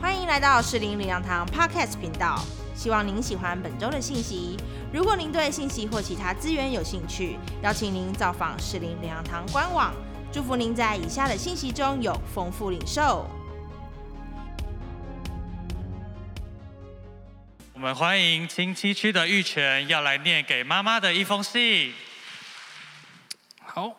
[0.00, 2.44] 欢迎来到士林领养堂 Podcast 频道，
[2.74, 4.56] 希望您喜欢本周的信息。
[4.92, 9.94] 如果您对信息或其他资源有兴趣，邀请您造访士林领养堂官网。
[10.32, 13.30] 祝福您在以下的信息中有丰富领受。
[17.74, 21.92] 我们欢迎亲戚区的玉泉要来念给妈妈的一封信。
[23.64, 23.94] 好，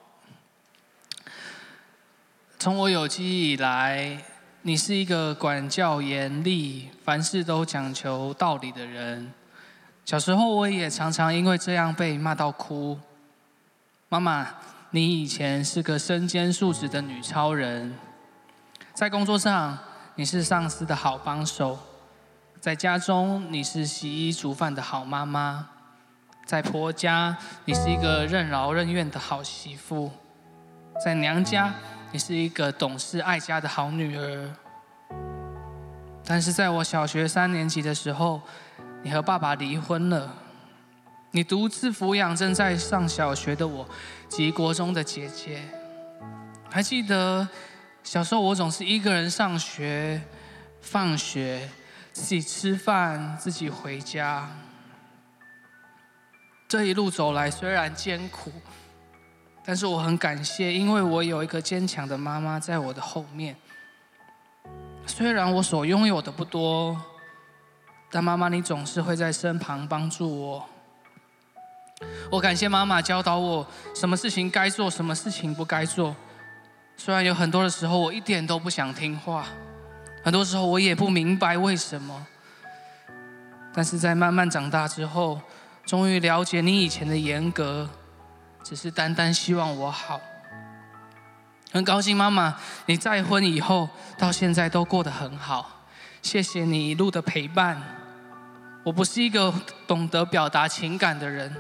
[2.58, 4.33] 从我有记忆以来。
[4.66, 9.34] 你是一个管教严厉、凡事都讲求道理的人。
[10.06, 12.98] 小时候我也常常因为这样被骂到哭。
[14.08, 14.48] 妈妈，
[14.92, 17.94] 你以前是个身兼数职的女超人，
[18.94, 19.78] 在工作上
[20.16, 21.78] 你是上司的好帮手，
[22.62, 25.68] 在家中你是洗衣煮饭的好妈妈，
[26.46, 30.10] 在婆家你是一个任劳任怨的好媳妇，
[31.04, 31.74] 在娘家。
[32.14, 34.56] 你是一个懂事爱家的好女儿，
[36.24, 38.40] 但是在我小学三年级的时候，
[39.02, 40.32] 你和爸爸离婚了，
[41.32, 43.90] 你独自抚养正在上小学的我
[44.30, 45.64] 及国中的姐姐。
[46.70, 47.48] 还记得
[48.04, 50.22] 小时候我总是一个人上学、
[50.82, 51.68] 放学，
[52.12, 54.52] 自己吃饭、自己回家。
[56.68, 58.52] 这一路走来虽然艰苦。
[59.66, 63.56] 但是我很感谢，因为我有一个坚强的妈妈在我的后面。
[65.06, 67.02] 虽然我所拥有的不多，
[68.12, 70.66] 但妈妈你总是会在身旁帮助我。
[72.30, 73.66] 我感谢妈妈教导我
[73.96, 76.14] 什么事情该做，什么事情不该做。
[76.98, 79.46] 虽然有很多的时候我一点都不想听话，
[80.24, 82.28] 很多时候我也不明白为什么。
[83.74, 85.40] 但是在慢慢长大之后，
[85.86, 87.90] 终于了解你以前的严格。
[88.64, 90.22] 只是单单希望我好，
[91.72, 92.56] 很高兴妈妈，
[92.86, 95.84] 你再婚以后到现在都过得很好，
[96.22, 97.82] 谢谢你一路的陪伴。
[98.84, 99.54] 我不是一个
[99.86, 101.54] 懂得表达情感的人，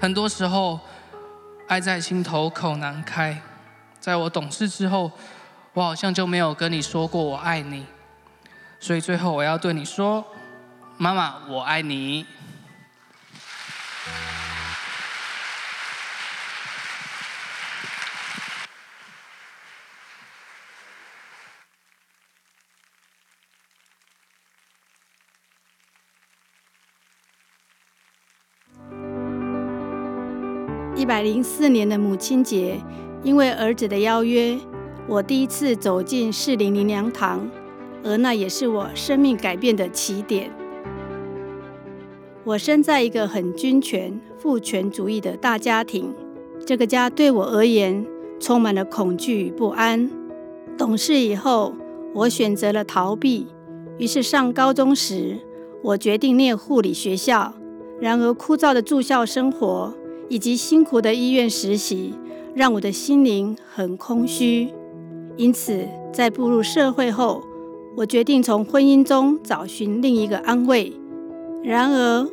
[0.00, 0.78] 很多时候
[1.68, 3.40] 爱在心头口难开。
[3.98, 5.10] 在我懂事之后，
[5.72, 7.84] 我好像就没有跟你说过我爱你，
[8.78, 10.24] 所以最后我要对你说，
[10.98, 12.24] 妈妈，我爱你。
[31.16, 32.78] 百零四年的母亲节，
[33.22, 34.54] 因为儿子的邀约，
[35.08, 37.48] 我第一次走进士林林良堂，
[38.04, 40.50] 而那也是我生命改变的起点。
[42.44, 46.14] 我生在一个很君权、父权主义的大家庭，
[46.66, 48.04] 这个家对我而言
[48.38, 50.10] 充满了恐惧与不安。
[50.76, 51.74] 懂事以后，
[52.12, 53.46] 我选择了逃避，
[53.96, 55.38] 于是上高中时，
[55.82, 57.54] 我决定念护理学校。
[57.98, 59.94] 然而枯燥的住校生活。
[60.28, 62.14] 以及辛苦的医院实习，
[62.54, 64.68] 让我的心灵很空虚。
[65.36, 67.42] 因此，在步入社会后，
[67.96, 70.92] 我决定从婚姻中找寻另一个安慰。
[71.62, 72.28] 然而，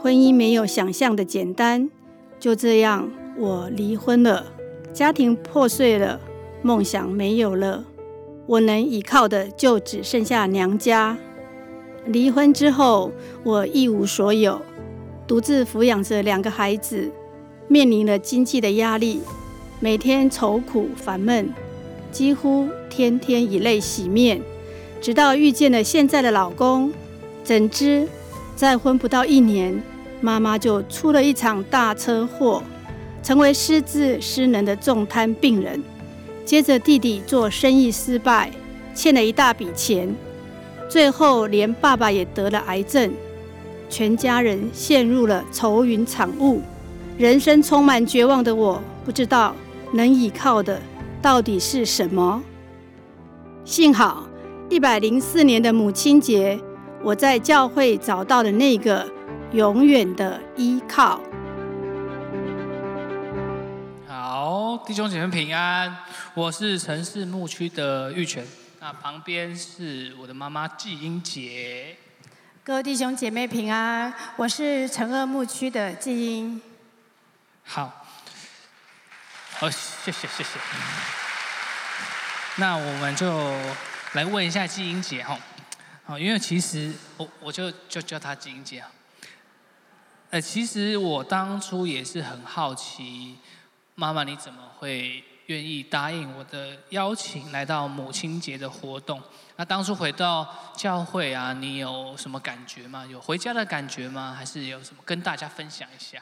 [0.00, 1.90] 婚姻没有想象的简单。
[2.38, 4.46] 就这样，我离婚了，
[4.92, 6.20] 家庭破碎了，
[6.62, 7.84] 梦想没有了，
[8.46, 11.16] 我能依靠的就只剩下娘家。
[12.06, 13.10] 离婚之后，
[13.42, 14.60] 我一无所有，
[15.26, 17.10] 独自抚养着两个孩子。
[17.68, 19.20] 面临了经济的压力，
[19.80, 21.52] 每天愁苦烦闷，
[22.12, 24.40] 几乎天天以泪洗面。
[25.00, 26.92] 直到遇见了现在的老公，
[27.42, 28.08] 怎知
[28.54, 29.82] 再婚不到一年，
[30.20, 32.62] 妈妈就出了一场大车祸，
[33.22, 35.82] 成为失智失能的重瘫病人。
[36.44, 38.50] 接着弟弟做生意失败，
[38.94, 40.14] 欠了一大笔钱，
[40.88, 43.12] 最后连爸爸也得了癌症，
[43.88, 46.60] 全家人陷入了愁云惨雾。
[47.16, 49.54] 人生充满绝望的我，不知道
[49.92, 50.80] 能依靠的
[51.22, 52.42] 到底是什么。
[53.64, 54.26] 幸好，
[54.68, 56.58] 一百零四年的母亲节，
[57.04, 59.08] 我在教会找到了那个
[59.52, 61.20] 永远的依靠。
[64.08, 65.96] 好，弟兄姐妹平安，
[66.34, 68.44] 我是城市牧区的玉泉，
[68.80, 71.94] 那旁边是我的妈妈季英杰。
[72.64, 76.60] 各位弟兄姐妹平安，我是城二牧区的季英。
[77.64, 78.06] 好，
[79.58, 80.60] 好，谢谢谢谢。
[82.56, 83.52] 那我们就
[84.12, 85.36] 来问一下季英姐哈，
[86.04, 88.90] 好，因为其实我我就就叫她季英姐啊。
[90.30, 93.38] 呃，其实我当初也是很好奇，
[93.94, 99.22] 妈妈你怎么会愿意答应我的邀请，来到母亲节的活动。
[99.56, 103.06] 那当初回到教会啊，你有什么感觉吗？
[103.06, 104.34] 有回家的感觉吗？
[104.36, 106.20] 还是有什么跟大家分享一下？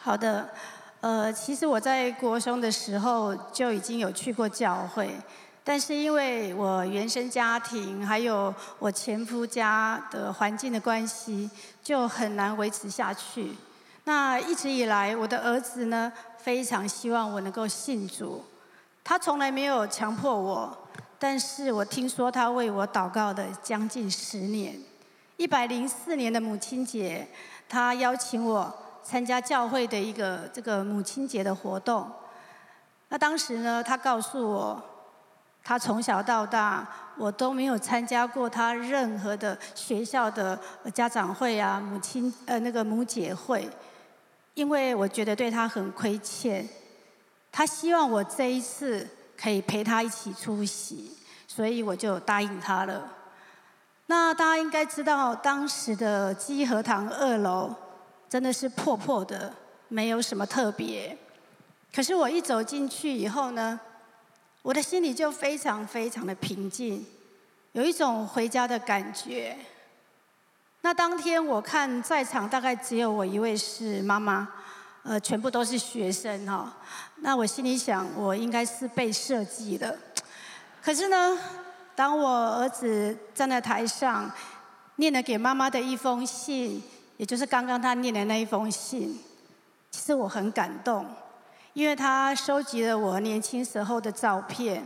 [0.00, 0.54] 好的，
[1.00, 5.08] 呃，其实我在国中的时候就已经有去过教会，
[5.62, 11.48] 但是因为我原生家庭还有我前夫家的环境的关系，
[11.84, 13.52] 就很难维持下去。
[14.04, 18.44] 那一直以来，我的儿子呢，非常希望我能够信主，
[19.04, 20.76] 他从来没有强迫我。
[21.16, 24.74] 但是我听说他为我祷告的将近十年，
[25.36, 27.28] 一百零四年的母亲节，
[27.68, 28.72] 他邀请我
[29.08, 32.06] 参加教会的一个这个母亲节的活动。
[33.08, 34.84] 那当时呢，他告诉我，
[35.64, 40.58] 他从小到大我都没有参加过他任何的学校的
[40.92, 43.66] 家长会啊、母亲呃那个母姐会，
[44.52, 46.68] 因为我觉得对他很亏欠。
[47.50, 49.08] 他希望我这一次。
[49.40, 51.12] 可以陪他一起出席，
[51.46, 53.08] 所以我就答应他了。
[54.06, 57.72] 那大家应该知道，当时的基和堂二楼
[58.28, 59.54] 真的是破破的，
[59.88, 61.16] 没有什么特别。
[61.94, 63.78] 可是我一走进去以后呢，
[64.62, 67.06] 我的心里就非常非常的平静，
[67.72, 69.56] 有一种回家的感觉。
[70.82, 74.48] 那当天我看在场大概只有我一位是妈妈。
[75.04, 76.70] 呃，全部都是学生哈，
[77.20, 79.96] 那我心里想，我应该是被设计的。
[80.82, 81.38] 可是呢，
[81.94, 84.30] 当我儿子站在台上，
[84.96, 86.82] 念了给妈妈的一封信，
[87.18, 89.20] 也就是刚刚他念的那一封信，
[89.90, 91.04] 其实我很感动，
[91.74, 94.82] 因为他收集了我年轻时候的照片。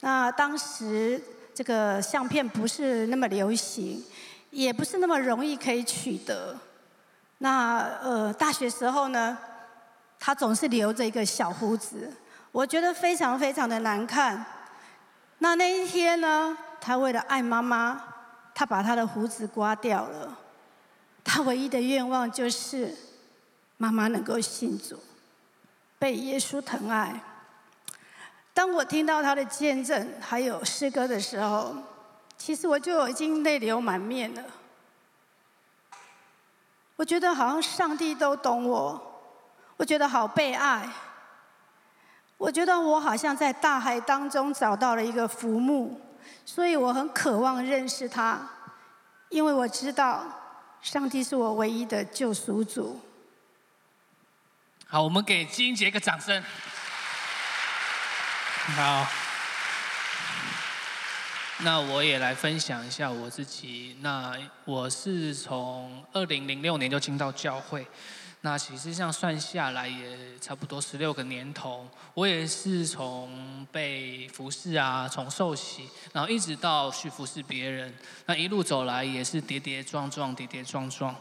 [0.00, 1.20] 那当时
[1.52, 4.04] 这个相片不是那么流行，
[4.50, 6.56] 也不是那么容易可以取得。
[7.38, 9.36] 那呃，大学时候呢？
[10.24, 12.08] 他总是留着一个小胡子，
[12.52, 14.44] 我觉得非常非常的难看。
[15.38, 18.00] 那那一天呢，他为了爱妈妈，
[18.54, 20.38] 他把他的胡子刮掉了。
[21.24, 22.94] 他唯一的愿望就是
[23.76, 24.98] 妈妈能够信主，
[25.98, 27.20] 被耶稣疼爱。
[28.54, 31.74] 当我听到他的见证还有诗歌的时候，
[32.36, 34.42] 其实我就已经泪流满面了。
[36.96, 39.08] 我觉得好像上帝都懂我。
[39.78, 40.88] 我觉得好被爱，
[42.36, 45.98] 我觉得我好像在大海当中找到了一个浮木，
[46.44, 48.38] 所以我很渴望认识他，
[49.30, 50.24] 因为我知道
[50.82, 53.00] 上帝是我唯一的救赎主。
[54.86, 56.42] 好，我们给金姐一个掌声。
[58.74, 59.06] 好，
[61.58, 63.96] 那我也来分享一下我自己。
[64.00, 67.86] 那我是从二零零六年就进到教会。
[68.44, 77.94] 那其实这样算下来也差不多十六个年头，我也是从被服侍啊，从受洗，然后一直到去服侍别人，
[78.26, 81.14] 那一路走来也是跌跌撞撞，跌跌撞撞。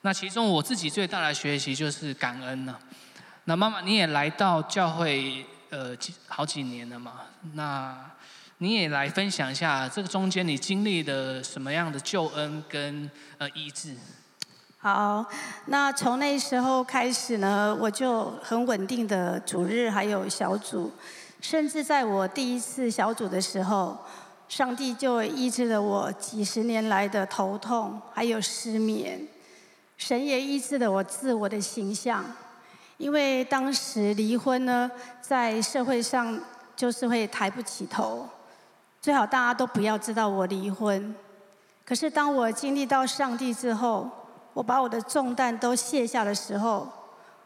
[0.00, 2.80] 那其中我自己最大的学习就是感恩了。
[3.44, 5.94] 那妈妈你也来到教会呃
[6.26, 7.20] 好几年了嘛？
[7.52, 8.10] 那
[8.58, 13.94] 你也来分享一下这个中间你经历的什么样的救恩跟呃医治？
[14.84, 15.24] 好，
[15.66, 20.90] 那从那时候开始呢，我就很稳定的主日还有小组，
[21.40, 23.96] 甚至在我第一次小组的时候，
[24.48, 29.24] 上帝就医治了我几十年来的头痛还有失眠，
[29.96, 32.24] 神也医治了我自我的形象，
[32.96, 36.36] 因为当时离婚呢，在社会上
[36.74, 38.28] 就是会抬不起头，
[39.00, 41.14] 最好大家都不要知道我离婚，
[41.84, 44.10] 可是当我经历到上帝之后。
[44.54, 46.86] 我把我的重担都卸下的时候，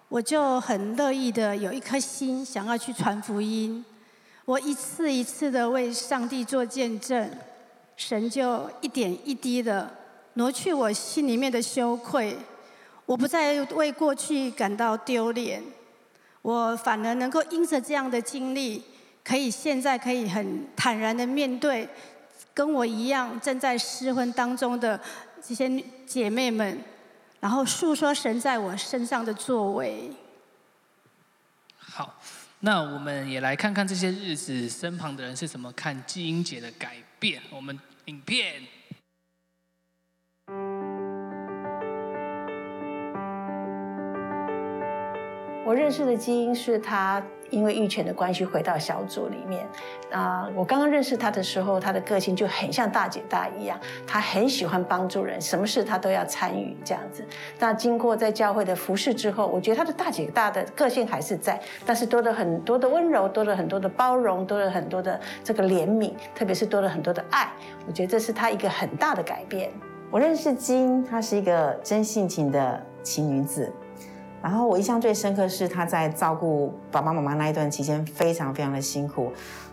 [0.08, 3.84] 我就很乐意的有一颗心想要去传福音。
[4.44, 7.30] 我一次一次的为上帝做见证，
[7.96, 9.90] 神就一点一滴的
[10.34, 12.36] 挪去我心里面的羞愧。
[13.04, 15.62] 我不再为过去感到丢脸，
[16.42, 18.82] 我反而能够因着这样的经历，
[19.24, 21.88] 可以现在可以很坦然的面对
[22.52, 25.00] 跟我一样正在失婚当中的
[25.40, 25.70] 这些
[26.04, 26.76] 姐妹们。
[27.40, 30.10] 然后诉说神在我身上的作为。
[31.76, 32.18] 好，
[32.60, 37.40] 那我们也来看看这些日子身旁的人是怎么看基因姐的改变。
[37.50, 38.62] 我们影片。
[45.64, 49.66] 我认识的基因是他因为玉泉的关系回到小组里面。
[50.10, 57.24] 啊，我刚刚认识他的时候，他的个性就很像大姐大一样，他很喜欢帮助人，什么事他都要参与这样子。
[57.58, 67.50] 那经过在教会的服侍之后，我觉得他的大姐大的个性还是在，但是多了很多的温柔，多了很多的包容，多了很多的这个怜悯，特别是多了很多的爱。
[67.86, 69.70] 我觉得这是他一个很大的改变。
[70.08, 73.72] 我认识金，她是一个真性情的奇女子。
[74.42, 79.32] 然后我印象最深刻是他在照顾爸爸妈妈那一段期间非常非常的辛苦。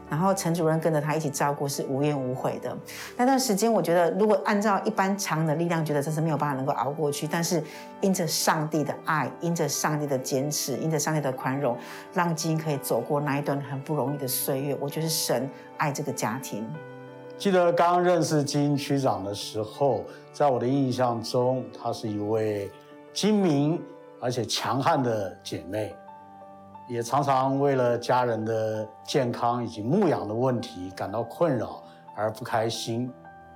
[0.09, 2.77] 然后陈主任跟着他一起照顾，是无怨无悔的。
[3.17, 7.25] 那段时间，我觉得如果按照一般常的力量，觉得这是没有办法能够熬过去。
[7.25, 7.63] 但是
[8.01, 11.75] 因着上帝的爱，因着上帝的坚持，因着上帝的宽容，
[12.13, 14.77] 让金可以走过那一段很不容易的岁月。
[14.79, 16.63] 我觉得神爱这个家庭。
[17.35, 22.69] 记得刚认识金区长的时候，在我的印象中，他是一位
[23.13, 23.81] 精明
[24.23, 25.93] 而且强悍的姐妹。
[26.87, 31.81] 也常常为了家人的健康以及牧养的问题感到困扰
[32.15, 33.11] 而不开心。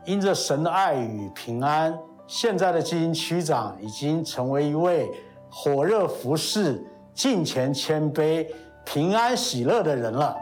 [0.06, 5.12] 因着神的爱与平安，现在的基因区长已经成为一位
[5.50, 6.82] 火热服侍、
[7.14, 8.48] 敬虔谦卑、
[8.86, 10.38] 平安喜乐的人了。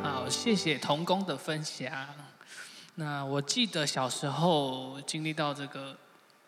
[0.00, 1.90] 好，谢谢童工的分享。
[2.96, 5.96] 那我记得小时候经历到这个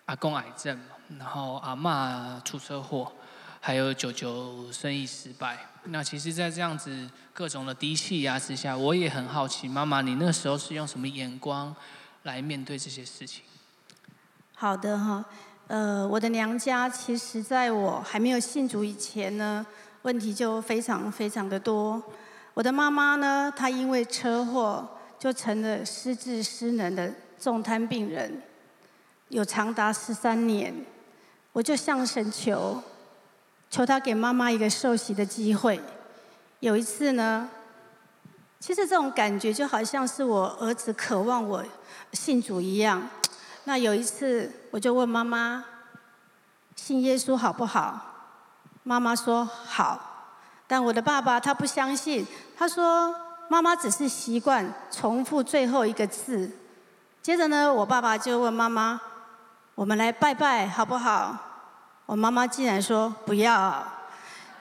[0.06, 0.78] 阿公癌症。
[1.20, 3.12] 然后阿妈出车祸，
[3.60, 5.56] 还有舅舅生意失败。
[5.84, 11.72] 那其实，在这样子各种的低气压之下，我也很好奇，妈妈，你那时候是用什么眼光
[12.24, 13.44] 来面对这些事情？
[14.56, 15.24] 好的哈，
[15.68, 19.64] 呃，我的娘家其实在我还没有信主以前呢，
[20.02, 22.02] 问题就非常非常的多。
[22.52, 28.42] 我的妈妈呢，她因为车祸就成了失智失能的重瘫病人，
[29.28, 30.74] 有长达十三年。
[31.52, 32.82] 我就向神求，
[33.70, 35.80] 求他给妈妈一个受洗的机会。
[36.60, 37.48] 有一次呢，
[38.60, 41.64] 其实这种感觉就好像是我儿子渴望我
[42.12, 43.08] 信主一样。
[43.64, 45.64] 那有一次，我就问妈妈，
[46.74, 48.14] 信耶稣好不好？
[48.82, 50.34] 妈妈说好。
[50.66, 53.14] 但我的爸爸他不相信，他说
[53.48, 56.50] 妈妈只是习惯重复最后一个字。
[57.22, 59.00] 接着呢，我爸爸就问妈妈，
[59.74, 61.36] 我们来拜拜好不好？
[62.06, 63.84] 我妈妈竟然说不要，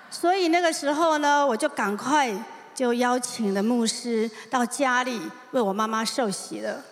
[0.10, 2.34] 所以那个时候呢，我就赶快
[2.74, 6.84] 就邀请了牧师到家里为我妈妈受洗了。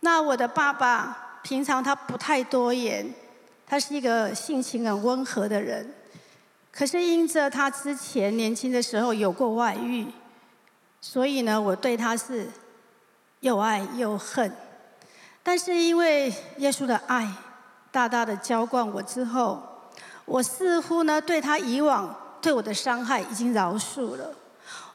[0.00, 3.06] 那我的爸爸平常他不太多言，
[3.66, 5.92] 他是一个性情很温和的人，
[6.72, 10.06] 可是因着他之前年轻的时候有过外遇，
[11.06, 12.48] 所以呢，我对他是
[13.40, 14.50] 又爱又恨。
[15.42, 17.30] 但是因为耶稣的爱
[17.92, 19.62] 大大的浇灌我之后，
[20.24, 24.34] 我似乎呢，对他以往对我的伤害已经饶恕了。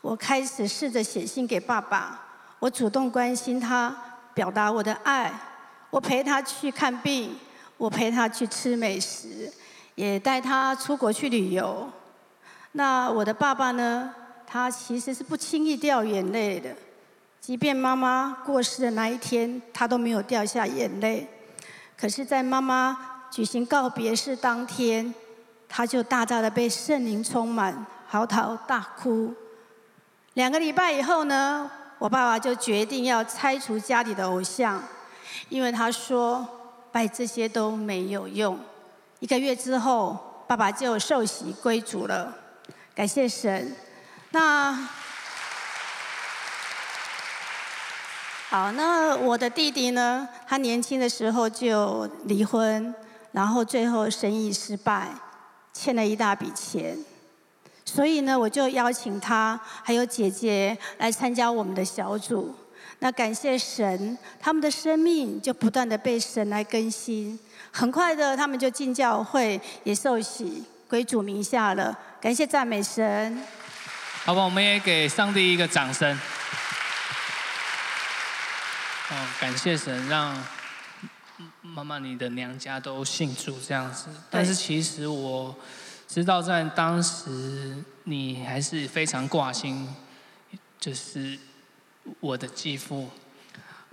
[0.01, 2.19] 我开始试着写信给爸爸，
[2.57, 3.95] 我主动关心他，
[4.33, 5.31] 表达我的爱。
[5.91, 7.37] 我陪他去看病，
[7.77, 9.53] 我陪他去吃美食，
[9.93, 11.87] 也带他出国去旅游。
[12.71, 14.15] 那我的爸爸呢？
[14.50, 16.75] 他其实是不轻易掉眼泪的，
[17.39, 21.27] 即便妈妈过世的那一天，他都没有掉下眼泪。
[21.96, 23.06] 可是，在妈妈。
[23.32, 25.13] 举行告别式当天，
[25.68, 29.32] 他就大大的被圣灵充满，嚎啕大哭。
[30.34, 34.82] 两个礼拜以后呢，我爸爸就决定要拆除家里的偶像，
[35.48, 36.44] 因为他说
[36.91, 38.58] 拜这些都没有用。
[39.20, 42.36] 一个月之后，爸爸就受洗归主了，
[42.96, 43.75] 感谢神。
[44.31, 44.88] 那
[48.50, 50.27] 好，那我的弟弟呢？
[50.48, 52.93] 他年轻的时候就离婚。
[53.31, 55.07] 然后最后生意失败，
[55.71, 56.98] 欠了一大笔钱，
[57.86, 62.55] 所以呢，我就邀请他还有姐姐来参加我们的小组。
[62.98, 71.95] 那感谢神，他们的生命就不断的被神来更新，很快的他们就进教会，也受洗归主名下了。
[72.19, 73.39] 感谢赞美神。
[74.29, 76.15] 好吧，我们也给上帝一个掌声。
[79.09, 80.39] 哦，感谢神让。
[81.63, 85.57] 妈妈，你的娘家都信主这样子，但是其实我
[86.07, 89.91] 知道，在当时你还是非常挂心，
[90.79, 91.36] 就是
[92.19, 93.09] 我的继父，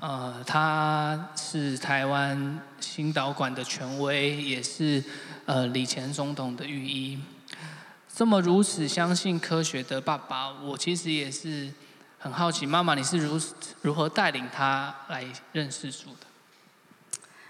[0.00, 5.02] 呃，他是台湾新导管的权威，也是
[5.46, 7.18] 呃李前总统的御医，
[8.16, 11.70] 这么如此相信科学的爸爸，我其实也是
[12.18, 13.38] 很好奇，妈妈你是如
[13.82, 16.26] 如何带领他来认识主的？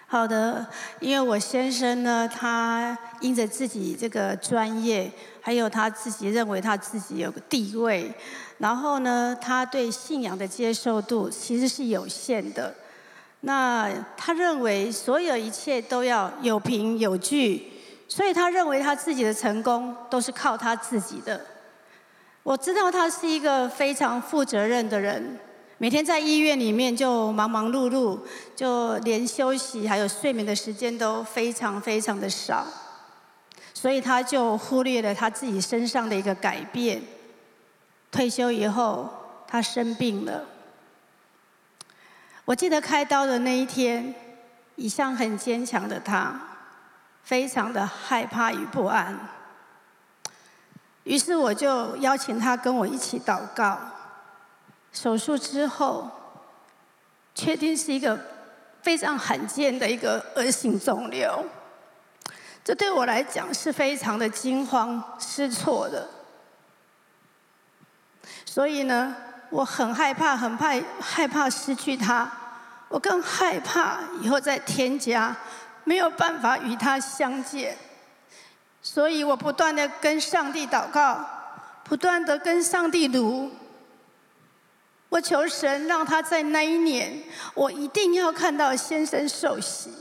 [0.09, 0.67] 好的，
[0.99, 5.09] 因为我先生呢，他因着自己这个专业，
[5.41, 8.13] 还有他自己认为他自己有个地位，
[8.59, 12.75] 然后呢，他对信仰的接受度其实是有限的。
[13.43, 17.71] 那他认为所有一切都要有凭有据，
[18.09, 21.41] 所以他认为他自己的成功都是靠他自己的。
[22.43, 25.39] 我知道他是一个非常负责任的人，
[25.79, 28.19] 每天在医院里面就忙忙碌碌，
[28.55, 32.65] 就连休息还有睡眠的时间都非常非常的少，
[33.75, 37.03] 所以他就忽略了他自己身上的一个改变。
[38.13, 39.11] 退休以后，
[39.49, 40.45] 他生病了。
[42.45, 44.15] 我记得开刀的那一天，
[44.77, 46.41] 一向很坚强的他，
[47.27, 49.19] 非常的害怕与不安。
[51.03, 53.77] 于是我就邀请他跟我一起祷告。
[54.93, 56.09] 手术之后，
[57.35, 58.17] 确定是一个
[58.81, 61.45] 非常罕见的一个恶性肿瘤，
[62.63, 66.09] 这对我来讲是非常的惊慌失措的。
[68.45, 69.17] 所以呢。
[69.49, 72.29] 我很害怕，很怕害怕失去他，
[72.89, 75.35] 我更害怕以后再添加
[75.87, 77.79] 没有办法与他相见，
[78.83, 81.25] 所以我不断的跟上帝祷告，
[81.85, 83.53] 不断的跟上帝读，
[85.09, 87.23] 我求神让他在那一年，
[87.55, 89.93] 我一定要看到先生受洗。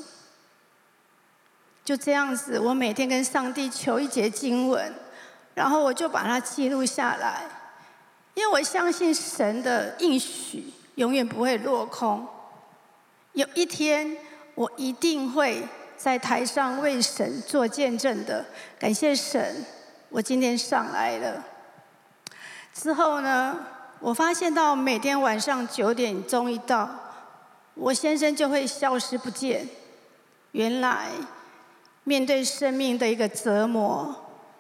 [1.84, 4.92] 就这样子，我每天跟上帝求一节经文，
[5.54, 7.44] 然后我就把它记录下来。
[8.34, 12.28] 因为我相信神的应许永远不会落空，
[13.34, 14.18] 有一天
[14.56, 15.62] 我一定会
[15.98, 18.46] 在台上为神做见证的。
[18.80, 19.66] 感谢神，
[20.10, 21.44] 我今天上来了。
[22.74, 23.58] 之后呢，
[24.00, 26.90] 我发现到每天晚上九点钟一到，
[27.74, 29.68] 我先生就会消失不见。
[30.52, 31.08] 原来
[32.06, 34.16] 面对生命的一个折磨，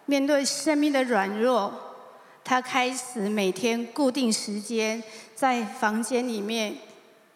[0.05, 1.73] 面对生命的软弱。
[2.43, 5.01] 他开始每天固定时间
[5.33, 6.75] 在房间里面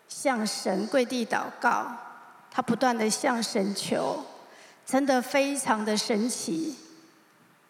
[0.08, 1.88] 向神跪地祷告，
[2.52, 4.24] 他不断的向神求，
[4.86, 6.76] 真的非常的神奇。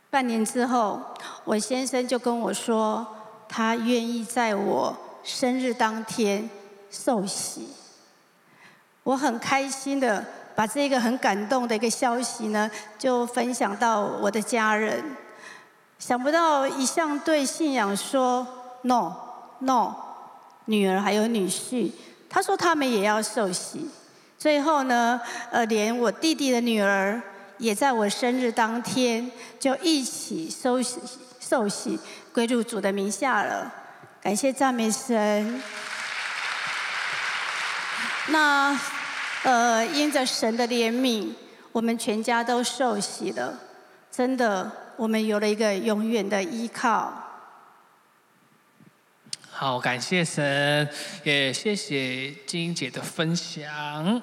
[0.10, 1.02] 半年之后，
[1.44, 3.06] 我先生就跟我说，
[3.48, 6.50] 他愿意在我生日当天
[6.90, 7.70] 受洗。
[9.04, 10.26] 我很开心的
[10.56, 15.04] 把这个很感动的一个消息呢，就分享到我的家人。
[16.00, 18.48] 想不到一向对信仰说
[18.84, 19.14] no
[19.60, 19.94] no，
[20.66, 21.92] 女儿还有女婿，
[22.30, 23.90] 他说他们也要受洗。
[24.40, 25.20] 最后呢，
[25.52, 27.22] 呃，连我弟弟的女儿
[27.58, 30.98] 也在我生日当天就一起受洗
[31.42, 32.00] 受洗
[32.34, 33.70] 归入主的名下了。
[34.22, 35.62] 感谢赞美神。
[38.28, 38.80] 那
[39.44, 41.34] 呃，因着神的怜悯，
[41.74, 43.54] 我们全家都受洗了，
[44.10, 44.72] 真的。
[44.96, 47.12] 我们有了一个永远的依靠。
[49.62, 50.88] 好，感谢神，
[51.22, 54.22] 也谢谢金英姐的分享。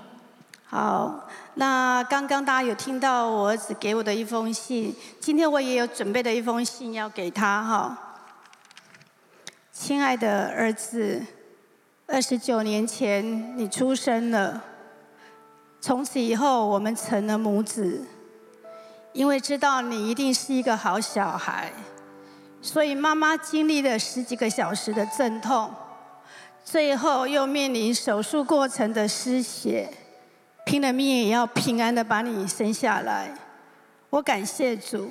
[0.65, 8.17] 好，那刚刚大家有听到我儿子给我的一封信，今天我也有准备的一封信要给他哈。
[9.71, 11.23] 亲爱的儿子，
[12.07, 14.65] 二十九年前你出生了，
[15.83, 18.07] 从此以后我们成了母子。
[19.13, 21.71] 因为知道你一定是一个好小孩，
[22.67, 25.73] 所以妈妈经历了十几个小时的阵痛，
[26.65, 29.89] 最后又面临手术过程的失血，
[30.65, 33.33] 拼了命也要平安的把你生下来。
[34.11, 35.09] 我感谢主，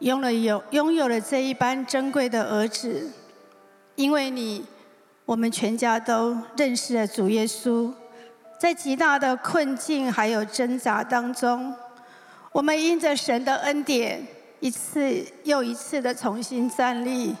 [0.00, 3.08] 拥了有拥有了这一般珍贵的儿子，
[3.94, 4.66] 因为你，
[5.24, 7.92] 我们全家都认识了主耶稣，
[8.58, 11.72] 在极大的困境还有挣扎当中。
[12.50, 14.26] 我们因着神的恩典，
[14.60, 17.34] 一次又一次的重新站立。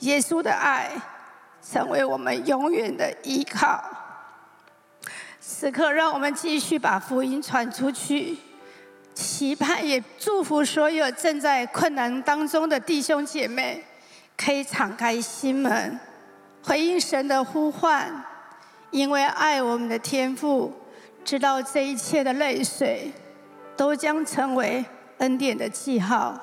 [0.00, 0.90] 耶稣的爱
[1.62, 3.82] 成为我们永远的依靠。
[5.40, 8.36] 此刻，让我们继续把福音传出去，
[9.14, 13.82] 期盼也祝福所有正在困难当中的弟兄姐妹，
[14.36, 15.98] 可以敞开心门，
[16.62, 18.24] 回应神的呼唤。
[18.90, 20.72] 因为爱我们的天父，
[21.24, 23.12] 知道这一切的泪水。
[23.76, 24.84] 都将成为
[25.18, 26.38] 恩典的记号。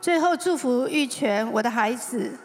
[0.00, 2.38] 最后祝福玉泉，我的孩子，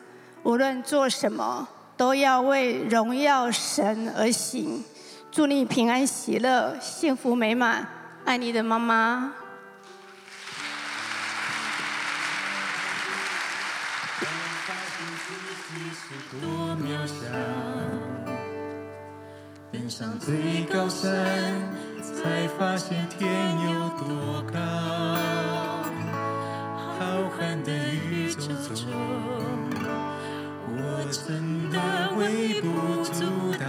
[0.44, 4.84] 无论做什么，都要为荣耀神而行。
[5.32, 7.88] 祝你平安喜乐，幸福美满。
[8.26, 9.34] 爱你的妈妈。
[22.22, 23.30] 才发现天
[23.62, 24.60] 有多高。
[27.00, 27.02] 浩
[27.40, 28.86] 瀚的宇宙中，
[30.68, 30.78] 我
[31.10, 31.80] 真的
[32.18, 32.66] 微不
[33.06, 33.18] 足
[33.58, 33.64] 道，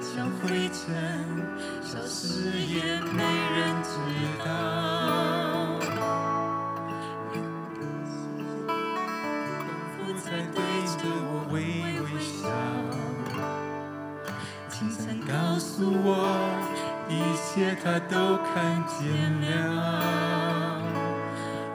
[0.00, 0.78] 像灰尘
[1.82, 3.24] 消失也没
[3.56, 3.90] 人知
[4.44, 4.87] 道。
[17.82, 18.98] 他都看见
[19.40, 20.82] 了。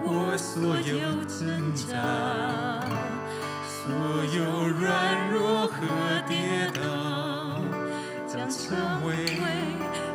[0.06, 0.92] 我所有
[1.26, 1.92] 挣扎，
[3.66, 3.82] 所
[4.36, 4.38] 有
[4.68, 4.84] 软
[5.32, 5.74] 弱和
[6.28, 6.82] 跌倒，
[8.28, 8.62] 将成
[9.08, 9.10] 为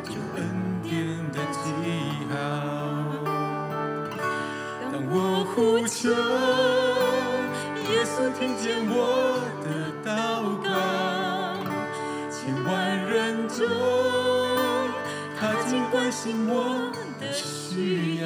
[0.05, 0.39] 主恩
[0.83, 0.89] 典
[1.31, 1.57] 的记
[2.29, 2.33] 号。
[4.91, 5.13] 当我
[5.53, 6.09] 呼求，
[7.91, 8.93] 耶稣听见我
[9.63, 9.67] 的
[10.05, 10.09] 祷
[10.63, 10.67] 告。
[12.31, 12.69] 千万
[13.09, 13.57] 人中，
[16.09, 18.18] 竟关心我的需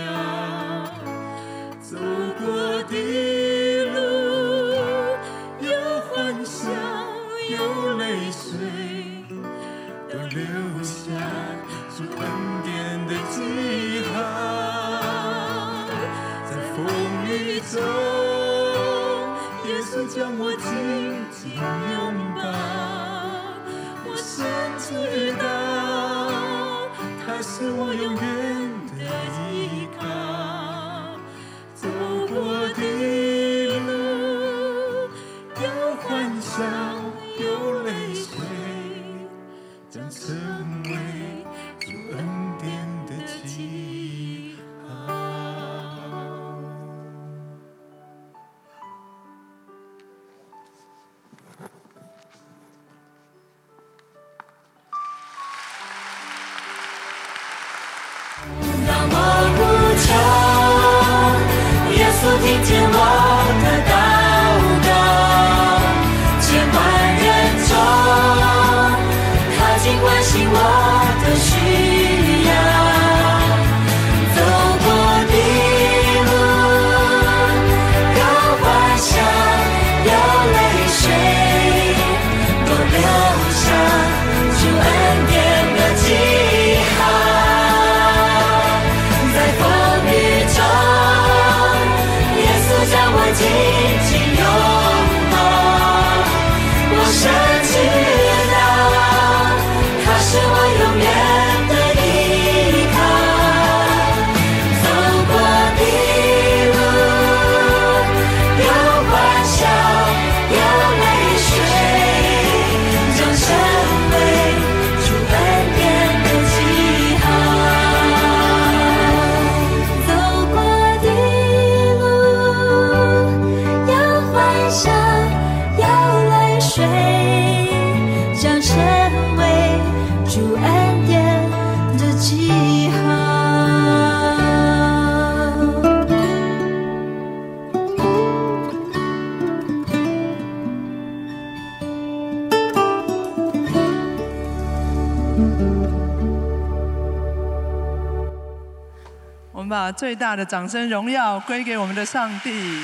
[149.94, 152.82] 最大的掌声荣耀归给我们的上帝。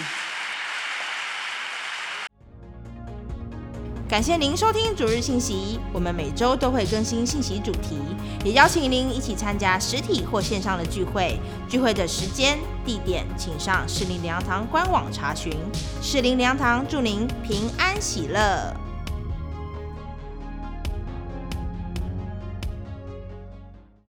[4.08, 8.00] 感谢您收听主日信息，我们每周都会更新信息主题，
[8.44, 11.40] 也邀请您一起参加实体或线上的聚会。
[11.70, 15.54] 聚会的时间、地点，请上士林粮堂官网查询。
[16.02, 18.89] 士林粮堂祝您平安喜乐。